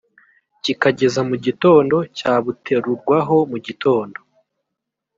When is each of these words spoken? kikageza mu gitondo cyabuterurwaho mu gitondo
kikageza 0.63 1.21
mu 1.29 1.35
gitondo 1.45 1.95
cyabuterurwaho 2.17 3.37
mu 3.51 3.57
gitondo 3.65 4.19